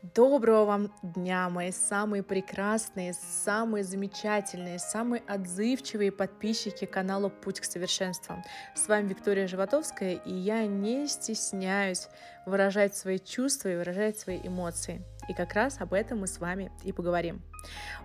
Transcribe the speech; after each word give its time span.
Доброго 0.00 0.64
вам 0.64 0.94
дня, 1.02 1.48
мои 1.48 1.72
самые 1.72 2.22
прекрасные, 2.22 3.14
самые 3.14 3.82
замечательные, 3.82 4.78
самые 4.78 5.24
отзывчивые 5.26 6.12
подписчики 6.12 6.84
канала 6.84 7.30
«Путь 7.30 7.58
к 7.58 7.64
совершенству». 7.64 8.36
С 8.76 8.86
вами 8.86 9.08
Виктория 9.08 9.48
Животовская, 9.48 10.12
и 10.14 10.32
я 10.32 10.64
не 10.66 11.08
стесняюсь 11.08 12.06
выражать 12.46 12.96
свои 12.96 13.18
чувства 13.18 13.70
и 13.70 13.76
выражать 13.76 14.16
свои 14.16 14.38
эмоции. 14.38 15.02
И 15.28 15.34
как 15.34 15.54
раз 15.54 15.80
об 15.80 15.92
этом 15.92 16.20
мы 16.20 16.28
с 16.28 16.38
вами 16.38 16.70
и 16.84 16.92
поговорим. 16.92 17.42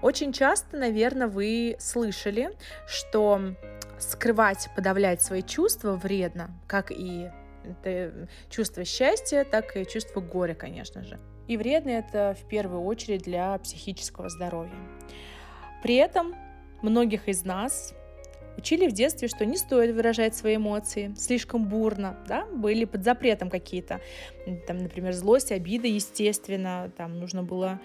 Очень 0.02 0.34
часто, 0.34 0.78
наверное, 0.78 1.28
вы 1.28 1.75
слышали, 1.78 2.57
что 2.88 3.39
скрывать, 4.00 4.68
подавлять 4.75 5.21
свои 5.21 5.44
чувства 5.44 5.94
вредно, 5.94 6.50
как 6.66 6.89
и 6.89 7.30
чувство 8.50 8.86
счастья, 8.86 9.43
так 9.43 9.75
и 9.75 9.86
чувство 9.86 10.21
горя, 10.21 10.54
конечно 10.54 11.04
же. 11.04 11.20
И 11.48 11.57
вредно 11.57 11.89
это 11.89 12.36
в 12.39 12.47
первую 12.47 12.84
очередь 12.84 13.23
для 13.23 13.57
психического 13.60 14.29
здоровья. 14.29 14.71
При 15.82 15.96
этом 15.96 16.33
многих 16.82 17.28
из 17.28 17.43
нас 17.43 17.93
учили 18.57 18.88
в 18.88 18.93
детстве, 18.93 19.28
что 19.28 19.46
не 19.46 19.57
стоит 19.57 19.96
выражать 19.96 20.36
свои 20.36 20.55
эмоции 20.55 21.14
слишком 21.18 21.68
бурно, 21.68 22.18
да, 22.28 22.46
были 22.46 22.86
под 22.86 23.04
запретом 23.04 23.50
какие-то, 23.50 24.00
там, 24.68 24.77
например, 24.77 25.14
злость, 25.14 25.52
обида, 25.52 25.88
естественно, 25.88 26.91
там 26.96 27.19
нужно 27.19 27.43
было 27.43 27.80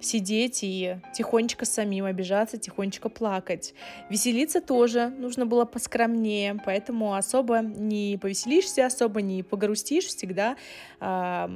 сидеть 0.00 0.60
и 0.62 0.98
тихонечко 1.14 1.64
самим 1.64 2.04
обижаться, 2.04 2.56
тихонечко 2.56 3.08
плакать. 3.08 3.74
Веселиться 4.08 4.60
тоже 4.60 5.08
нужно 5.08 5.46
было 5.46 5.64
поскромнее, 5.64 6.60
поэтому 6.64 7.14
особо 7.14 7.60
не 7.60 8.18
повеселишься, 8.20 8.86
особо 8.86 9.22
не 9.22 9.42
погрустишь, 9.42 10.06
всегда 10.06 10.56
э, 11.00 11.48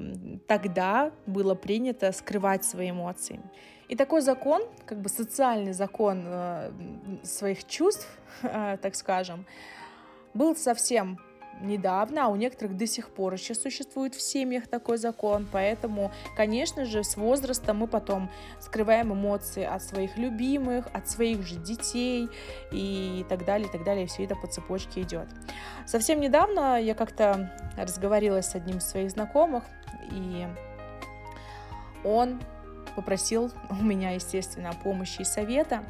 тогда 0.46 1.12
было 1.26 1.54
принято 1.54 2.12
скрывать 2.12 2.64
свои 2.64 2.90
эмоции. 2.90 3.40
И 3.88 3.96
такой 3.96 4.22
закон, 4.22 4.62
как 4.86 5.00
бы 5.00 5.08
социальный 5.08 5.72
закон 5.72 6.24
э, 6.26 6.70
своих 7.22 7.66
чувств, 7.66 8.08
э, 8.42 8.78
так 8.80 8.94
скажем, 8.94 9.46
был 10.32 10.56
совсем 10.56 11.18
недавно, 11.60 12.26
а 12.26 12.28
у 12.28 12.36
некоторых 12.36 12.76
до 12.76 12.86
сих 12.86 13.10
пор 13.10 13.34
еще 13.34 13.54
существует 13.54 14.14
в 14.14 14.20
семьях 14.20 14.66
такой 14.66 14.98
закон, 14.98 15.46
поэтому, 15.50 16.12
конечно 16.36 16.84
же, 16.84 17.04
с 17.04 17.16
возрастом 17.16 17.78
мы 17.78 17.86
потом 17.86 18.30
скрываем 18.60 19.12
эмоции 19.12 19.64
от 19.64 19.82
своих 19.82 20.16
любимых, 20.16 20.86
от 20.92 21.08
своих 21.08 21.42
же 21.42 21.56
детей 21.56 22.28
и 22.72 23.24
так 23.28 23.44
далее, 23.44 23.68
и 23.68 23.70
так 23.70 23.84
далее, 23.84 24.04
и 24.04 24.08
все 24.08 24.24
это 24.24 24.36
по 24.36 24.46
цепочке 24.46 25.02
идет. 25.02 25.28
Совсем 25.86 26.20
недавно 26.20 26.80
я 26.80 26.94
как-то 26.94 27.52
разговаривала 27.76 28.42
с 28.42 28.54
одним 28.54 28.78
из 28.78 28.84
своих 28.84 29.10
знакомых, 29.10 29.64
и 30.10 30.46
он 32.04 32.40
попросил 32.94 33.50
у 33.70 33.82
меня, 33.82 34.10
естественно, 34.10 34.72
помощи 34.82 35.22
и 35.22 35.24
совета, 35.24 35.84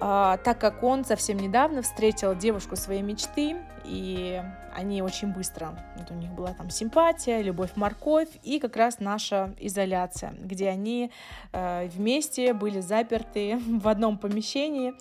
а, 0.00 0.38
так 0.38 0.58
как 0.58 0.82
он 0.82 1.04
совсем 1.04 1.36
недавно 1.36 1.82
встретил 1.82 2.34
девушку 2.34 2.76
своей 2.76 3.02
мечты, 3.02 3.56
и 3.84 4.42
они 4.74 5.02
очень 5.02 5.32
быстро, 5.32 5.78
вот 5.96 6.10
у 6.10 6.14
них 6.14 6.30
была 6.32 6.54
там 6.54 6.70
симпатия, 6.70 7.42
любовь, 7.42 7.70
морковь, 7.76 8.28
и 8.42 8.58
как 8.58 8.76
раз 8.76 9.00
наша 9.00 9.54
изоляция, 9.58 10.34
где 10.38 10.68
они 10.68 11.10
э, 11.52 11.88
вместе 11.88 12.54
были 12.54 12.80
заперты 12.80 13.58
в 13.66 13.88
одном 13.88 14.18
помещении. 14.18 14.94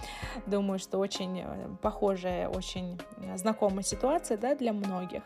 Думаю, 0.48 0.80
что 0.80 0.98
очень 1.00 1.42
э, 1.42 1.70
похожая, 1.82 2.50
очень 2.50 3.00
знакомая 3.36 3.84
ситуация 3.84 4.38
да, 4.38 4.56
для 4.56 4.74
многих. 4.74 5.24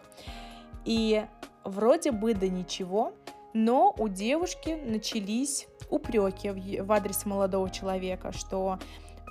И 0.83 1.25
вроде 1.63 2.11
бы 2.11 2.33
да 2.33 2.47
ничего, 2.47 3.13
но 3.53 3.95
у 3.97 4.07
девушки 4.07 4.77
начались 4.85 5.67
упреки 5.89 6.81
в 6.81 6.91
адрес 6.91 7.25
молодого 7.25 7.69
человека, 7.69 8.31
что 8.31 8.79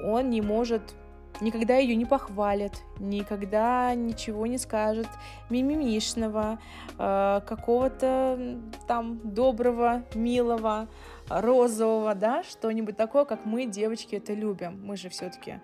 он 0.03 0.31
не 0.31 0.41
может 0.41 0.95
никогда 1.41 1.77
ее 1.77 1.97
не 1.97 2.05
похвалит, 2.05 2.73
никогда 2.99 3.95
ничего 3.95 4.47
не 4.47 4.59
скажет 4.59 5.09
мимимишного, 5.51 6.59
э, 6.99 7.41
какого-то 7.47 8.59
там 8.87 9.21
доброго, 9.25 10.05
милого, 10.15 10.89
розового, 11.29 12.15
да, 12.15 12.43
что-нибудь 12.43 12.97
такое, 12.97 13.25
как 13.25 13.45
мы, 13.45 13.67
девочки, 13.67 14.17
это 14.17 14.35
любим. 14.35 14.81
Мы 14.85 14.97
же 14.97 15.09
все-таки 15.09 15.61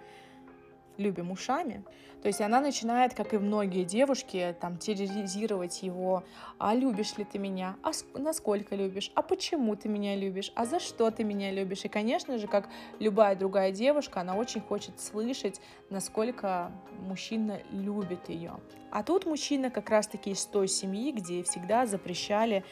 любим 1.00 1.30
ушами. 1.30 1.82
То 2.22 2.28
есть 2.28 2.40
она 2.40 2.60
начинает, 2.60 3.14
как 3.14 3.32
и 3.32 3.38
многие 3.38 3.84
девушки, 3.84 4.54
там 4.60 4.76
терроризировать 4.76 5.82
его. 5.82 6.22
А 6.58 6.74
любишь 6.74 7.16
ли 7.16 7.24
ты 7.24 7.38
меня? 7.38 7.76
А 7.82 7.92
насколько 8.14 8.76
любишь? 8.76 9.10
А 9.14 9.22
почему 9.22 9.74
ты 9.74 9.88
меня 9.88 10.16
любишь? 10.16 10.52
А 10.54 10.66
за 10.66 10.80
что 10.80 11.10
ты 11.10 11.24
меня 11.24 11.50
любишь? 11.50 11.84
И, 11.84 11.88
конечно 11.88 12.36
же, 12.36 12.46
как 12.46 12.68
любая 12.98 13.36
другая 13.36 13.72
девушка, 13.72 14.20
она 14.20 14.36
очень 14.36 14.60
хочет 14.60 15.00
слышать, 15.00 15.60
насколько 15.88 16.70
мужчина 17.00 17.60
любит 17.70 18.28
ее. 18.28 18.52
А 18.90 19.02
тут 19.02 19.24
мужчина 19.24 19.70
как 19.70 19.88
раз-таки 19.88 20.30
из 20.30 20.44
той 20.44 20.68
семьи, 20.68 21.12
где 21.12 21.42
всегда 21.42 21.86
запрещали 21.86 22.64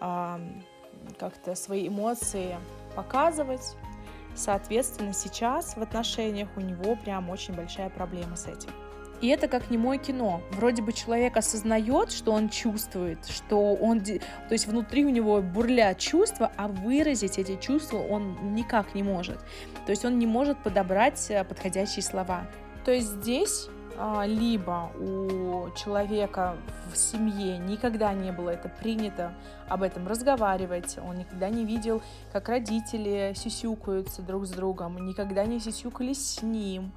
э, 0.00 0.38
как-то 1.18 1.56
свои 1.56 1.88
эмоции 1.88 2.56
показывать, 2.94 3.74
Соответственно, 4.34 5.12
сейчас 5.12 5.76
в 5.76 5.82
отношениях 5.82 6.48
у 6.56 6.60
него 6.60 6.96
прям 6.96 7.30
очень 7.30 7.54
большая 7.54 7.90
проблема 7.90 8.36
с 8.36 8.46
этим. 8.46 8.70
И 9.22 9.28
это 9.28 9.46
как 9.46 9.70
не 9.70 9.78
мой 9.78 9.98
кино. 9.98 10.42
Вроде 10.50 10.82
бы 10.82 10.92
человек 10.92 11.36
осознает, 11.36 12.10
что 12.10 12.32
он 12.32 12.48
чувствует, 12.48 13.24
что 13.26 13.74
он... 13.74 14.00
То 14.00 14.18
есть 14.50 14.66
внутри 14.66 15.04
у 15.04 15.10
него 15.10 15.40
бурлят 15.40 15.98
чувства, 15.98 16.50
а 16.56 16.66
выразить 16.66 17.38
эти 17.38 17.56
чувства 17.56 17.98
он 17.98 18.54
никак 18.54 18.96
не 18.96 19.04
может. 19.04 19.38
То 19.86 19.90
есть 19.90 20.04
он 20.04 20.18
не 20.18 20.26
может 20.26 20.58
подобрать 20.58 21.24
э, 21.30 21.44
подходящие 21.44 22.02
слова. 22.02 22.48
То 22.84 22.90
есть 22.90 23.06
здесь 23.06 23.68
либо 24.26 24.90
у 24.98 25.70
человека 25.76 26.56
в 26.92 26.96
семье 26.96 27.58
никогда 27.58 28.12
не 28.12 28.32
было 28.32 28.50
это 28.50 28.68
принято 28.68 29.34
об 29.68 29.82
этом 29.82 30.06
разговаривать, 30.06 30.98
он 30.98 31.18
никогда 31.18 31.48
не 31.48 31.64
видел, 31.64 32.02
как 32.32 32.48
родители 32.48 33.32
сисюкаются 33.34 34.22
друг 34.22 34.46
с 34.46 34.50
другом, 34.50 35.06
никогда 35.06 35.44
не 35.44 35.60
сисюкались 35.60 36.36
с 36.36 36.42
ним. 36.42 36.92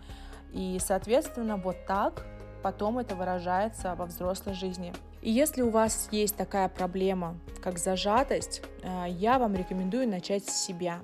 И, 0.54 0.78
соответственно, 0.80 1.58
вот 1.58 1.76
так 1.86 2.26
потом 2.64 2.98
это 2.98 3.16
выражается 3.16 3.94
во 3.96 4.06
взрослой 4.06 4.54
жизни. 4.54 4.94
И 5.22 5.32
если 5.32 5.62
у 5.62 5.70
вас 5.70 6.08
есть 6.12 6.36
такая 6.36 6.70
проблема, 6.70 7.36
как 7.62 7.78
зажатость, 7.78 8.62
а, 8.84 9.06
я 9.06 9.38
вам 9.38 9.56
рекомендую 9.56 10.08
начать 10.08 10.46
с 10.46 10.66
себя. 10.66 11.00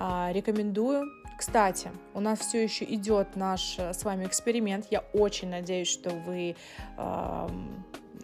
А, 0.00 0.30
рекомендую 0.32 1.10
кстати, 1.36 1.92
у 2.14 2.20
нас 2.20 2.40
все 2.40 2.64
еще 2.64 2.84
идет 2.84 3.36
наш 3.36 3.78
э, 3.78 3.92
с 3.92 4.02
вами 4.02 4.24
эксперимент. 4.26 4.88
Я 4.90 5.04
очень 5.12 5.48
надеюсь, 5.48 5.86
что 5.86 6.10
вы 6.10 6.56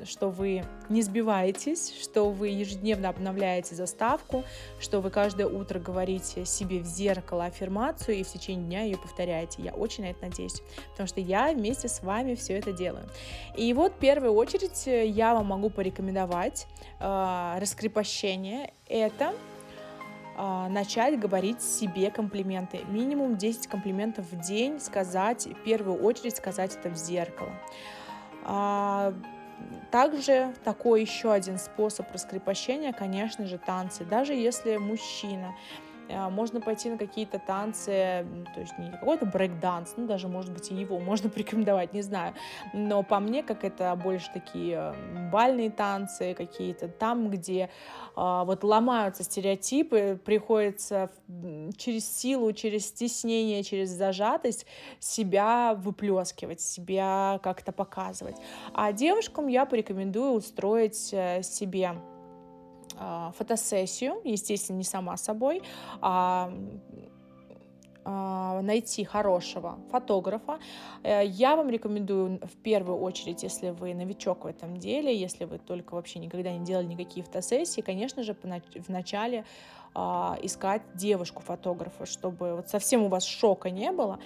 что 0.04 0.28
вы 0.28 0.64
не 0.88 1.02
сбиваетесь, 1.02 1.94
что 2.02 2.30
вы 2.30 2.48
ежедневно 2.48 3.08
обновляете 3.08 3.76
заставку, 3.76 4.42
что 4.80 5.00
вы 5.00 5.10
каждое 5.10 5.46
утро 5.46 5.78
говорите 5.78 6.44
себе 6.44 6.80
в 6.80 6.86
зеркало 6.86 7.44
аффирмацию 7.44 8.16
и 8.16 8.24
в 8.24 8.28
течение 8.28 8.66
дня 8.66 8.82
ее 8.82 8.98
повторяете. 8.98 9.62
Я 9.62 9.72
очень 9.72 10.02
на 10.02 10.08
это 10.08 10.24
надеюсь, 10.24 10.60
потому 10.90 11.06
что 11.06 11.20
я 11.20 11.52
вместе 11.52 11.88
с 11.88 12.02
вами 12.02 12.34
все 12.34 12.58
это 12.58 12.72
делаю. 12.72 13.08
И 13.56 13.72
вот 13.72 13.92
в 13.92 13.98
первую 13.98 14.32
очередь 14.34 14.86
э, 14.88 15.06
я 15.06 15.34
вам 15.34 15.46
могу 15.46 15.70
порекомендовать 15.70 16.66
э, 16.98 17.58
раскрепощение. 17.60 18.72
Это 18.88 19.32
начать 20.36 21.18
говорить 21.18 21.62
себе 21.62 22.10
комплименты. 22.10 22.80
Минимум 22.88 23.36
10 23.36 23.66
комплиментов 23.66 24.26
в 24.30 24.40
день 24.40 24.80
сказать, 24.80 25.46
в 25.46 25.62
первую 25.64 26.02
очередь 26.02 26.36
сказать 26.36 26.76
это 26.76 26.90
в 26.90 26.96
зеркало. 26.96 27.52
А, 28.44 29.14
также 29.90 30.52
такой 30.64 31.02
еще 31.02 31.32
один 31.32 31.58
способ 31.58 32.10
раскрепощения, 32.12 32.92
конечно 32.92 33.46
же, 33.46 33.58
танцы. 33.58 34.04
Даже 34.04 34.34
если 34.34 34.76
мужчина 34.76 35.54
а, 35.54 35.93
можно 36.08 36.60
пойти 36.60 36.90
на 36.90 36.98
какие-то 36.98 37.38
танцы, 37.38 38.26
то 38.54 38.60
есть 38.60 38.78
не 38.78 38.90
какой-то 38.90 39.26
брейк-данс, 39.26 39.94
ну 39.96 40.06
даже, 40.06 40.28
может 40.28 40.52
быть, 40.52 40.70
и 40.70 40.74
его 40.74 40.98
можно 41.00 41.28
порекомендовать, 41.28 41.92
не 41.92 42.02
знаю. 42.02 42.34
Но 42.72 43.02
по 43.02 43.18
мне, 43.20 43.42
как 43.42 43.64
это 43.64 43.94
больше 43.96 44.30
такие 44.32 44.94
бальные 45.32 45.70
танцы 45.70 46.34
какие-то, 46.34 46.88
там, 46.88 47.30
где 47.30 47.70
а, 48.16 48.44
вот 48.44 48.64
ломаются 48.64 49.24
стереотипы, 49.24 50.18
приходится 50.24 51.10
через 51.76 52.10
силу, 52.10 52.52
через 52.52 52.86
стеснение, 52.86 53.62
через 53.62 53.90
зажатость 53.90 54.66
себя 55.00 55.74
выплескивать, 55.74 56.60
себя 56.60 57.40
как-то 57.42 57.72
показывать. 57.72 58.36
А 58.72 58.92
девушкам 58.92 59.48
я 59.48 59.66
порекомендую 59.66 60.32
устроить 60.32 61.10
э, 61.12 61.42
себе 61.42 61.94
а, 61.94 62.13
фотосессию, 63.36 64.20
естественно, 64.24 64.78
не 64.78 64.84
сама 64.84 65.16
собой, 65.16 65.62
а 66.00 66.52
а, 68.06 68.60
найти 68.60 69.02
хорошего 69.04 69.78
фотографа. 69.90 70.58
Э, 71.02 71.24
я 71.24 71.56
вам 71.56 71.70
рекомендую 71.70 72.38
в 72.42 72.62
первую 72.62 72.98
очередь, 72.98 73.42
если 73.42 73.70
вы 73.70 73.94
новичок 73.94 74.44
в 74.44 74.46
этом 74.46 74.76
деле, 74.76 75.16
если 75.16 75.44
вы 75.46 75.58
только 75.58 75.94
вообще 75.94 76.18
никогда 76.18 76.52
не 76.52 76.62
делали 76.64 76.84
никакие 76.86 77.24
фотосессии, 77.24 77.80
конечно 77.80 78.22
же, 78.22 78.34
в 78.34 78.88
начале 78.90 79.46
а, 79.94 80.36
искать 80.42 80.82
девушку-фотографа, 80.94 82.04
чтобы 82.04 82.56
вот 82.56 82.68
совсем 82.68 83.04
у 83.04 83.08
вас 83.08 83.24
шока 83.24 83.70
не 83.70 83.90
было. 83.90 84.18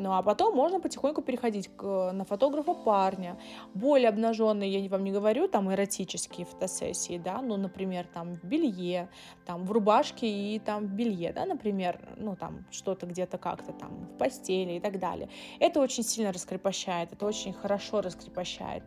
Ну 0.00 0.14
а 0.14 0.22
потом 0.22 0.56
можно 0.56 0.80
потихоньку 0.80 1.20
переходить 1.20 1.68
к, 1.76 2.10
на 2.12 2.24
фотографа 2.24 2.72
парня. 2.72 3.38
Более 3.74 4.08
обнаженные, 4.08 4.70
я 4.70 4.88
вам 4.88 5.04
не 5.04 5.12
говорю, 5.12 5.46
там 5.46 5.70
эротические 5.70 6.46
фотосессии, 6.46 7.18
да, 7.18 7.42
ну, 7.42 7.58
например, 7.58 8.06
там 8.06 8.32
в 8.32 8.42
белье, 8.42 9.10
там 9.44 9.66
в 9.66 9.72
рубашке 9.72 10.26
и 10.26 10.58
там 10.58 10.86
в 10.86 10.92
белье, 10.92 11.34
да, 11.34 11.44
например, 11.44 12.00
ну, 12.16 12.34
там 12.34 12.64
что-то 12.70 13.04
где-то 13.04 13.36
как-то 13.36 13.72
там 13.72 13.90
в 14.06 14.16
постели 14.16 14.72
и 14.72 14.80
так 14.80 14.98
далее. 14.98 15.28
Это 15.58 15.80
очень 15.80 16.02
сильно 16.02 16.32
раскрепощает, 16.32 17.12
это 17.12 17.26
очень 17.26 17.52
хорошо 17.52 18.00
раскрепощает. 18.00 18.82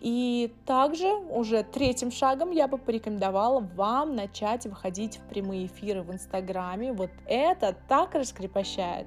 И 0.00 0.52
также 0.66 1.06
уже 1.06 1.62
третьим 1.62 2.10
шагом 2.10 2.50
я 2.50 2.66
бы 2.66 2.78
порекомендовала 2.78 3.60
вам 3.60 4.16
начать 4.16 4.66
выходить 4.66 5.18
в 5.18 5.28
прямые 5.28 5.66
эфиры 5.66 6.02
в 6.02 6.10
Инстаграме. 6.10 6.92
Вот 6.92 7.10
это 7.26 7.76
так 7.86 8.14
раскрепощает 8.14 9.06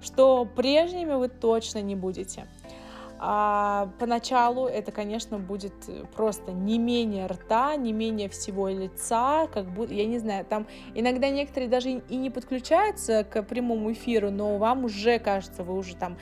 что 0.00 0.44
прежними 0.44 1.14
вы 1.14 1.28
точно 1.28 1.80
не 1.80 1.96
будете. 1.96 2.46
А 3.20 3.90
поначалу 3.98 4.66
это, 4.66 4.92
конечно, 4.92 5.38
будет 5.38 5.72
просто 6.14 6.52
не 6.52 6.78
менее 6.78 7.26
рта, 7.26 7.74
не 7.74 7.92
менее 7.92 8.28
всего 8.28 8.68
лица, 8.68 9.48
как 9.48 9.66
будто, 9.66 9.92
я 9.92 10.06
не 10.06 10.18
знаю, 10.18 10.44
там 10.44 10.68
иногда 10.94 11.28
некоторые 11.28 11.68
даже 11.68 11.90
и 11.90 12.16
не 12.16 12.30
подключаются 12.30 13.24
к 13.24 13.42
прямому 13.42 13.92
эфиру, 13.92 14.30
но 14.30 14.56
вам 14.56 14.84
уже 14.84 15.18
кажется, 15.18 15.64
вы 15.64 15.76
уже 15.76 15.96
там 15.96 16.16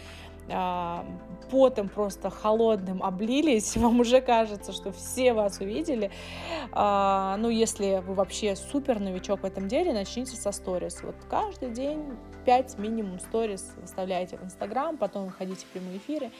потом 1.50 1.88
просто 1.88 2.30
холодным 2.30 3.02
облились, 3.02 3.76
вам 3.76 4.00
уже 4.00 4.20
кажется, 4.20 4.72
что 4.72 4.92
все 4.92 5.32
вас 5.32 5.60
увидели. 5.60 6.10
А, 6.72 7.36
ну, 7.38 7.48
если 7.48 8.02
вы 8.06 8.14
вообще 8.14 8.56
супер 8.56 9.00
новичок 9.00 9.42
в 9.42 9.44
этом 9.44 9.68
деле, 9.68 9.92
начните 9.92 10.36
со 10.36 10.52
сторис. 10.52 11.02
Вот 11.02 11.16
каждый 11.28 11.70
день 11.70 12.04
5 12.44 12.78
минимум 12.78 13.18
сторис 13.20 13.74
выставляете 13.76 14.36
в 14.36 14.44
Инстаграм, 14.44 14.96
потом 14.96 15.26
выходите 15.26 15.66
в 15.66 15.68
прямые 15.70 15.98
эфиры. 15.98 16.30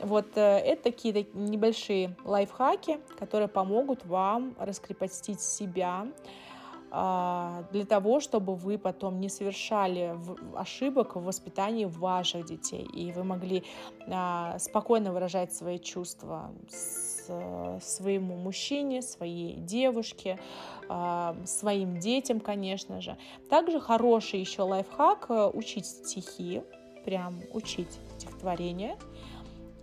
Вот 0.00 0.28
э, 0.36 0.40
это 0.40 0.84
такие 0.84 1.26
небольшие 1.34 2.16
лайфхаки, 2.24 3.00
которые 3.18 3.48
помогут 3.48 4.06
вам 4.06 4.54
раскрепостить 4.58 5.42
себя, 5.42 6.06
а, 6.06 6.12
для 6.90 7.84
того, 7.88 8.18
чтобы 8.18 8.56
вы 8.56 8.76
потом 8.76 9.20
не 9.20 9.28
совершали 9.28 10.16
ошибок 10.56 11.14
в 11.14 11.22
воспитании 11.22 11.84
ваших 11.84 12.46
детей, 12.46 12.82
и 12.82 13.12
вы 13.12 13.22
могли 13.22 13.62
а, 14.08 14.58
спокойно 14.58 15.12
выражать 15.12 15.54
свои 15.54 15.78
чувства 15.78 16.50
своему 17.80 18.36
мужчине, 18.36 19.02
своей 19.02 19.54
девушке, 19.54 20.38
а, 20.88 21.36
своим 21.44 21.98
детям, 21.98 22.40
конечно 22.40 23.00
же. 23.00 23.16
Также 23.48 23.80
хороший 23.80 24.40
еще 24.40 24.62
лайфхак 24.62 25.26
э,— 25.28 25.50
учить 25.54 25.86
стихи, 25.86 26.62
прям 27.04 27.40
учить 27.52 27.98
стихотворения 28.18 28.98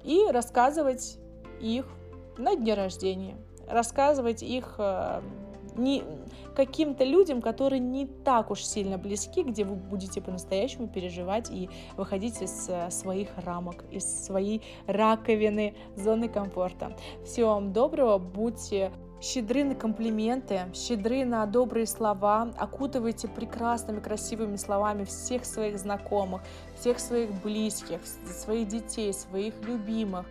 и 0.03 0.25
рассказывать 0.29 1.17
их 1.61 1.85
на 2.37 2.55
дне 2.55 2.73
рождения, 2.73 3.37
рассказывать 3.67 4.43
их 4.43 4.75
э, 4.77 5.21
не 5.77 6.03
каким-то 6.55 7.03
людям, 7.03 7.41
которые 7.41 7.79
не 7.79 8.05
так 8.05 8.51
уж 8.51 8.63
сильно 8.63 8.97
близки, 8.97 9.43
где 9.43 9.63
вы 9.63 9.75
будете 9.75 10.21
по-настоящему 10.21 10.87
переживать 10.87 11.49
и 11.51 11.69
выходить 11.95 12.41
из 12.41 12.67
э, 12.69 12.89
своих 12.89 13.29
рамок, 13.37 13.85
из 13.91 14.25
своей 14.25 14.61
раковины, 14.87 15.75
зоны 15.95 16.29
комфорта. 16.29 16.95
Всего 17.25 17.49
вам 17.49 17.73
доброго, 17.73 18.17
будьте 18.17 18.91
щедры 19.21 19.63
на 19.63 19.75
комплименты, 19.75 20.61
щедры 20.73 21.25
на 21.25 21.45
добрые 21.45 21.85
слова, 21.87 22.51
окутывайте 22.57 23.27
прекрасными, 23.27 23.99
красивыми 23.99 24.55
словами 24.55 25.03
всех 25.03 25.45
своих 25.45 25.79
знакомых, 25.79 26.41
всех 26.79 26.99
своих 26.99 27.31
близких, 27.41 27.99
своих 28.05 28.67
детей, 28.67 29.13
своих 29.13 29.53
любимых. 29.67 30.25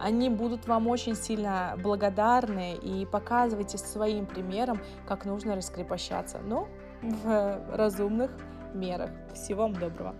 Они 0.00 0.28
будут 0.30 0.66
вам 0.68 0.86
очень 0.88 1.16
сильно 1.16 1.74
благодарны 1.82 2.74
и 2.74 3.06
показывайте 3.06 3.78
своим 3.78 4.26
примером, 4.26 4.80
как 5.06 5.24
нужно 5.24 5.56
раскрепощаться, 5.56 6.38
но 6.38 6.68
в 7.02 7.60
разумных 7.72 8.30
мерах. 8.74 9.10
Всего 9.34 9.62
вам 9.62 9.74
доброго! 9.74 10.14